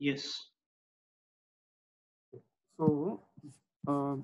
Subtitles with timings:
[0.00, 0.48] Yes.
[2.80, 3.20] So
[3.86, 4.16] uh,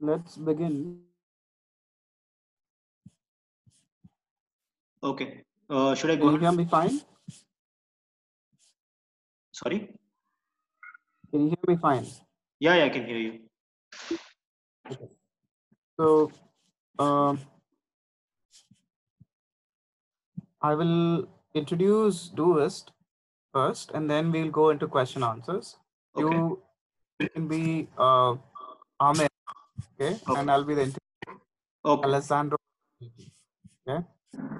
[0.00, 1.02] let's begin.
[5.02, 5.42] Okay.
[5.68, 6.30] Uh, should I go?
[6.30, 7.00] Can you hear me fine?
[9.50, 9.90] Sorry.
[11.32, 12.06] Can you hear me fine?
[12.60, 13.40] Yeah, yeah, I can hear you.
[15.98, 16.30] So
[17.00, 17.40] um,
[20.62, 22.92] I will introduce Doist
[23.52, 25.76] first, and then we'll go into question answers.
[26.16, 26.36] Okay.
[26.36, 28.34] You can be uh,
[28.98, 29.28] Ahmed,
[30.00, 30.40] okay, Okay.
[30.40, 31.38] and I'll be the interviewer.
[31.84, 32.08] Okay.
[32.08, 32.58] Alessandro.
[33.88, 34.04] Okay.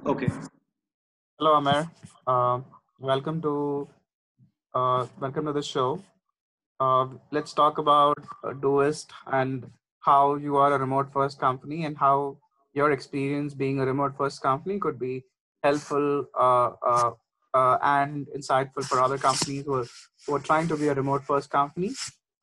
[0.06, 0.28] Okay.
[1.38, 1.90] Hello, Amer.
[2.26, 2.60] Uh,
[3.00, 3.88] welcome to
[4.74, 6.02] uh, welcome to the show.
[6.80, 11.96] Uh, let's talk about uh, Doist and how you are a remote first company and
[11.96, 12.36] how
[12.74, 15.24] your experience being a remote first company could be
[15.62, 17.10] helpful uh,
[17.54, 19.86] uh, and insightful for other companies who are,
[20.26, 21.92] who are trying to be a remote first company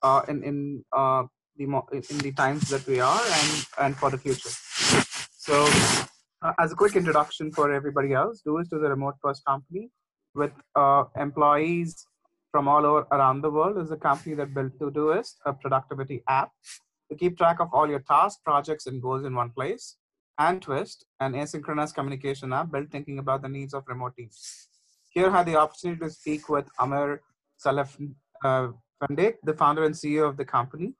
[0.01, 1.23] uh, in in uh,
[1.57, 1.65] the
[2.09, 4.49] in the times that we are and and for the future.
[5.31, 5.65] So,
[6.41, 9.89] uh, as a quick introduction for everybody else, Doist is a remote first company
[10.35, 12.05] with uh, employees
[12.51, 13.77] from all over around the world.
[13.77, 16.51] Is a company that built Todoist, a productivity app
[17.09, 19.97] to keep track of all your tasks, projects, and goals in one place.
[20.37, 24.68] And Twist, an asynchronous communication app built thinking about the needs of remote teams.
[25.09, 27.21] Here, had the opportunity to speak with Amir
[27.63, 27.97] Salaf
[28.43, 28.67] uh,
[29.09, 30.93] the founder and CEO of the company,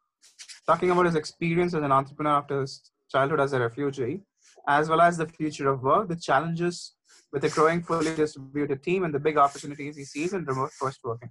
[0.65, 4.21] talking about his experience as an entrepreneur after his childhood as a refugee,
[4.67, 6.93] as well as the future of work, the challenges
[7.31, 10.99] with a growing fully distributed team, and the big opportunities he sees in remote first
[11.03, 11.29] working.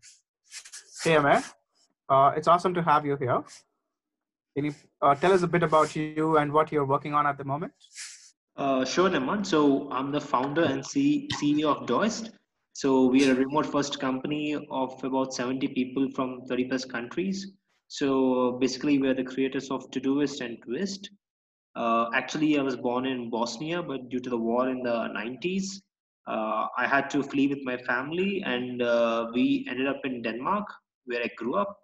[1.03, 1.43] Hey, Amir,
[2.09, 3.43] uh, it's awesome to have you here.
[4.55, 7.39] Can you uh, tell us a bit about you and what you're working on at
[7.39, 7.73] the moment?
[8.57, 9.47] Uh, sure, Naman.
[9.47, 12.31] So I'm the founder and C- CEO of Doist.
[12.73, 17.53] So we are a remote first company of about 70 people from 30 plus countries.
[17.89, 21.11] So basically, we're the creators of Todoist and Twist.
[21.75, 25.81] Uh, actually, I was born in Bosnia, but due to the war in the 90s,
[26.27, 30.67] uh, I had to flee with my family, and uh, we ended up in Denmark,
[31.07, 31.79] where I grew up.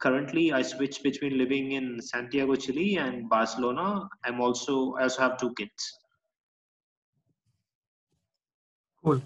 [0.00, 4.08] Currently, I switch between living in Santiago, Chile, and Barcelona.
[4.24, 5.98] I'm also I also have two kids.
[9.04, 9.22] Cool.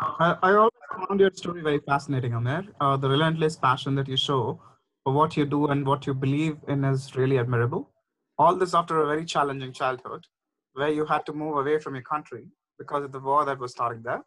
[0.00, 0.72] I, I always
[1.08, 2.64] found your story very fascinating, Amir.
[2.80, 4.58] Uh, the relentless passion that you show
[5.04, 7.90] for what you do and what you believe in is really admirable.
[8.38, 10.26] All this after a very challenging childhood
[10.72, 12.46] where you had to move away from your country
[12.78, 14.22] because of the war that was starting there.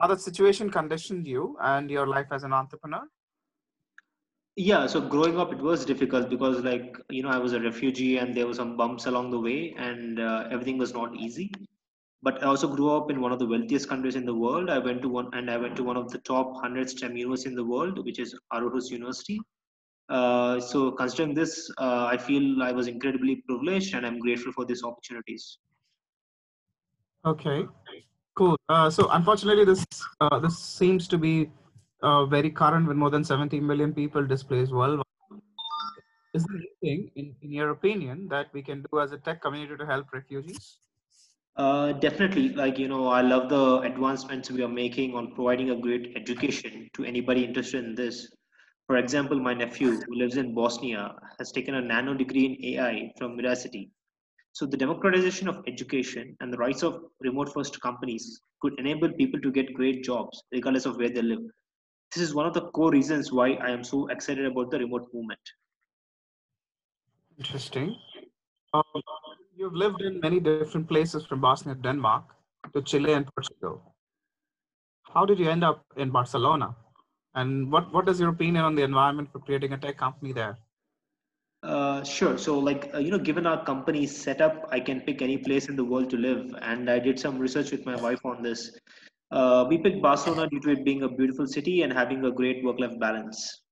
[0.00, 3.02] How that situation conditioned you and your life as an entrepreneur?
[4.56, 8.18] Yeah, so growing up, it was difficult because, like, you know, I was a refugee
[8.18, 11.52] and there were some bumps along the way, and uh, everything was not easy.
[12.22, 14.68] But I also grew up in one of the wealthiest countries in the world.
[14.68, 17.52] I went to one, and I went to one of the top 100 STEM universities
[17.52, 19.40] in the world, which is Aarhus University.
[20.10, 24.64] Uh, so, considering this, uh, I feel I was incredibly privileged, and I'm grateful for
[24.64, 25.58] these opportunities.
[27.24, 27.66] Okay,
[28.34, 28.56] cool.
[28.68, 29.84] Uh, so unfortunately, this
[30.20, 31.50] uh, this seems to be
[32.02, 35.04] uh, very current with more than 70 million people displaced worldwide.
[36.32, 39.76] Is there anything, in, in your opinion, that we can do as a tech community
[39.76, 40.76] to help refugees?
[41.56, 45.76] Uh, definitely, like you know, I love the advancements we are making on providing a
[45.76, 48.28] great education to anybody interested in this.
[48.86, 53.12] For example, my nephew who lives in Bosnia has taken a nano degree in AI
[53.18, 53.90] from Udacity.
[54.52, 59.40] So the democratization of education and the rise of remote first companies could enable people
[59.40, 61.42] to get great jobs regardless of where they live.
[62.14, 65.08] This is one of the core reasons why I am so excited about the remote
[65.14, 65.40] movement.
[67.38, 67.96] Interesting.
[68.74, 68.82] Um,
[69.60, 72.24] you've lived in many different places from Bosnia Denmark
[72.74, 73.94] to Chile and Portugal.
[75.14, 76.74] How did you end up in Barcelona?
[77.34, 80.56] And what, what is your opinion on the environment for creating a tech company there?
[81.62, 82.38] Uh, sure.
[82.38, 85.76] So, like, uh, you know, given our company's setup, I can pick any place in
[85.76, 86.54] the world to live.
[86.62, 88.78] And I did some research with my wife on this.
[89.30, 92.64] Uh, we picked Barcelona due to it being a beautiful city and having a great
[92.64, 93.62] work life balance.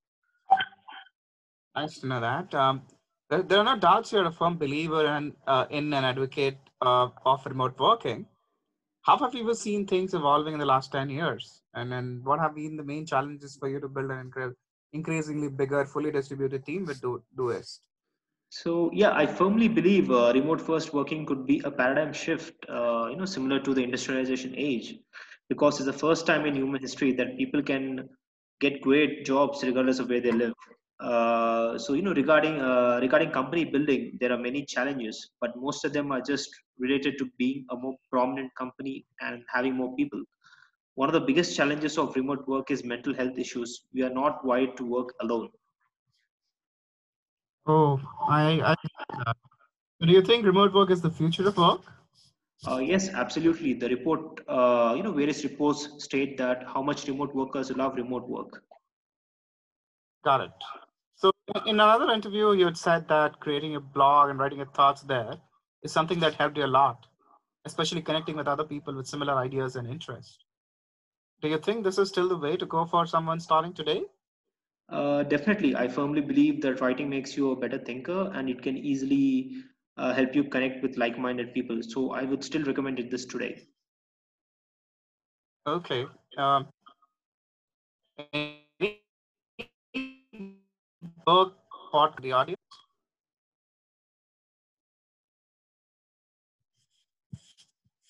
[1.75, 2.53] Nice to know that.
[2.53, 2.83] Um,
[3.29, 7.09] there, there are no doubts you're a firm believer and uh, in an advocate uh,
[7.25, 8.25] of remote working.
[9.01, 11.63] How have you seen things evolving in the last 10 years?
[11.73, 14.55] And then what have been the main challenges for you to build an incre-
[14.93, 17.79] increasingly bigger, fully distributed team with Do- Doist?
[18.49, 23.07] So, yeah, I firmly believe uh, remote first working could be a paradigm shift, uh,
[23.09, 24.95] you know, similar to the industrialization age,
[25.49, 28.09] because it's the first time in human history that people can
[28.59, 30.53] get great jobs regardless of where they live.
[30.99, 35.85] Uh, so, you know, regarding uh, regarding company building, there are many challenges, but most
[35.85, 40.23] of them are just related to being a more prominent company and having more people.
[40.95, 43.85] one of the biggest challenges of remote work is mental health issues.
[43.93, 45.49] We are not wired to work alone.
[47.65, 48.75] Oh, I, I
[50.01, 51.81] do you think remote work is the future of work?
[52.67, 53.73] Uh, yes, absolutely.
[53.73, 58.27] The report, uh, you know, various reports state that how much remote workers love remote
[58.27, 58.63] work.
[60.23, 60.51] Got it.
[61.19, 61.33] So
[61.65, 65.33] in another interview, you had said that creating a blog and writing your thoughts there
[65.83, 67.07] is something that helped you a lot,
[67.65, 70.37] especially connecting with other people with similar ideas and interests.
[71.41, 74.03] Do you think this is still the way to go for someone starting today?
[74.87, 75.75] Uh, definitely.
[75.75, 79.57] I firmly believe that writing makes you a better thinker and it can easily
[79.97, 81.81] uh, help you connect with like-minded people.
[81.83, 83.67] So I would still recommend it this today.
[85.67, 86.07] Okay.
[86.37, 86.67] Um,
[91.29, 91.53] book
[91.91, 92.77] for the audience?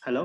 [0.06, 0.24] Hello?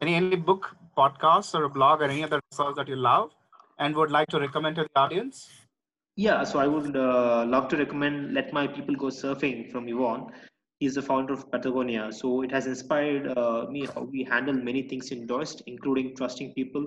[0.00, 3.30] Any any book, podcast, or a blog, or any other resource that you love
[3.78, 5.48] and would like to recommend to the audience?
[6.26, 10.30] Yeah, so I would uh, love to recommend Let My People Go Surfing from Yvon.
[10.80, 12.04] He's the founder of Patagonia.
[12.20, 16.54] So it has inspired uh, me how we handle many things in Doist, including trusting
[16.54, 16.86] people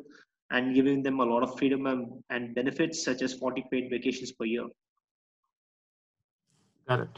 [0.51, 4.31] and giving them a lot of freedom and, and benefits such as 40 paid vacations
[4.31, 4.65] per year.
[6.87, 7.09] Got it.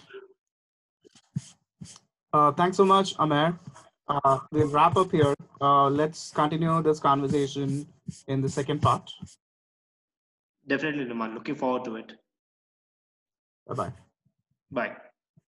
[2.34, 3.60] Uh, thanks so much, Amer.
[4.08, 5.34] Uh, we'll wrap up here.
[5.62, 7.88] Uh, let's continue this conversation
[8.28, 9.10] in the second part.
[10.68, 11.34] Definitely, Naman.
[11.34, 12.14] Looking forward to it.
[13.68, 13.92] Bye-bye.
[14.72, 15.11] Bye.